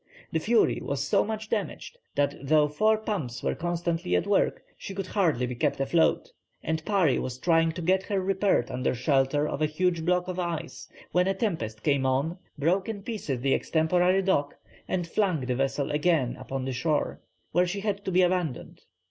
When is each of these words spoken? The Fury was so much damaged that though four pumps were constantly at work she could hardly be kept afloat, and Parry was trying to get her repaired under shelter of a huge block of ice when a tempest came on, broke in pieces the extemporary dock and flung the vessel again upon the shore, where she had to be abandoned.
The 0.31 0.39
Fury 0.39 0.79
was 0.81 1.03
so 1.03 1.23
much 1.23 1.47
damaged 1.47 1.99
that 2.15 2.33
though 2.41 2.67
four 2.67 2.97
pumps 2.97 3.43
were 3.43 3.53
constantly 3.53 4.15
at 4.15 4.25
work 4.25 4.63
she 4.75 4.95
could 4.95 5.05
hardly 5.05 5.45
be 5.45 5.53
kept 5.53 5.79
afloat, 5.79 6.31
and 6.63 6.83
Parry 6.85 7.19
was 7.19 7.37
trying 7.37 7.71
to 7.73 7.83
get 7.83 8.01
her 8.07 8.19
repaired 8.19 8.71
under 8.71 8.95
shelter 8.95 9.47
of 9.47 9.61
a 9.61 9.67
huge 9.67 10.03
block 10.03 10.27
of 10.27 10.39
ice 10.39 10.89
when 11.11 11.27
a 11.27 11.35
tempest 11.35 11.83
came 11.83 12.07
on, 12.07 12.39
broke 12.57 12.89
in 12.89 13.03
pieces 13.03 13.41
the 13.41 13.53
extemporary 13.53 14.23
dock 14.23 14.55
and 14.87 15.05
flung 15.05 15.41
the 15.45 15.53
vessel 15.53 15.91
again 15.91 16.35
upon 16.39 16.65
the 16.65 16.73
shore, 16.73 17.21
where 17.51 17.67
she 17.67 17.81
had 17.81 18.03
to 18.03 18.11
be 18.11 18.23
abandoned. 18.23 18.81